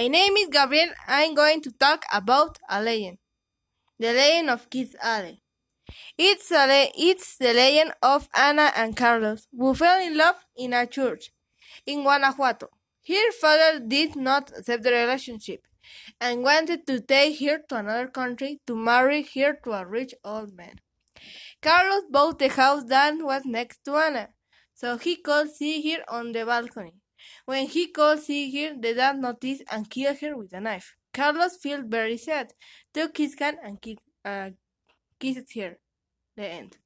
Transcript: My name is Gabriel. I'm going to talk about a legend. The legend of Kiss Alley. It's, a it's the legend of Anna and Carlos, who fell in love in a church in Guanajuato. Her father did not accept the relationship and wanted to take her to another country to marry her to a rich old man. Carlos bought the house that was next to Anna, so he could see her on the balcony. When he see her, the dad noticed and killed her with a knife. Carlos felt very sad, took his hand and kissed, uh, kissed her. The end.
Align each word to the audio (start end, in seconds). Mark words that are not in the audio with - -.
My 0.00 0.08
name 0.08 0.34
is 0.38 0.48
Gabriel. 0.48 0.94
I'm 1.06 1.34
going 1.34 1.60
to 1.60 1.70
talk 1.72 2.06
about 2.10 2.56
a 2.70 2.82
legend. 2.82 3.18
The 3.98 4.14
legend 4.14 4.48
of 4.48 4.70
Kiss 4.70 4.96
Alley. 4.98 5.42
It's, 6.16 6.50
a 6.50 6.90
it's 6.96 7.36
the 7.36 7.52
legend 7.52 7.92
of 8.02 8.26
Anna 8.34 8.72
and 8.74 8.96
Carlos, 8.96 9.46
who 9.54 9.74
fell 9.74 10.00
in 10.00 10.16
love 10.16 10.36
in 10.56 10.72
a 10.72 10.86
church 10.86 11.32
in 11.84 12.00
Guanajuato. 12.00 12.68
Her 13.06 13.30
father 13.42 13.78
did 13.78 14.16
not 14.16 14.50
accept 14.56 14.84
the 14.84 14.90
relationship 14.90 15.60
and 16.18 16.42
wanted 16.42 16.86
to 16.86 17.02
take 17.02 17.38
her 17.40 17.58
to 17.68 17.76
another 17.76 18.08
country 18.08 18.62
to 18.68 18.74
marry 18.74 19.28
her 19.34 19.58
to 19.64 19.72
a 19.72 19.84
rich 19.84 20.14
old 20.24 20.56
man. 20.56 20.76
Carlos 21.60 22.04
bought 22.10 22.38
the 22.38 22.48
house 22.48 22.84
that 22.84 23.16
was 23.18 23.42
next 23.44 23.84
to 23.84 23.96
Anna, 23.96 24.30
so 24.72 24.96
he 24.96 25.16
could 25.16 25.50
see 25.50 25.92
her 25.92 26.02
on 26.08 26.32
the 26.32 26.46
balcony. 26.46 26.94
When 27.44 27.66
he 27.66 27.92
see 28.18 28.50
her, 28.64 28.74
the 28.78 28.94
dad 28.94 29.18
noticed 29.18 29.64
and 29.70 29.90
killed 29.90 30.18
her 30.18 30.36
with 30.36 30.52
a 30.52 30.60
knife. 30.60 30.94
Carlos 31.12 31.56
felt 31.56 31.86
very 31.86 32.16
sad, 32.16 32.52
took 32.94 33.16
his 33.16 33.34
hand 33.38 33.58
and 33.62 33.80
kissed, 33.80 34.00
uh, 34.24 34.50
kissed 35.18 35.54
her. 35.54 35.78
The 36.36 36.46
end. 36.46 36.76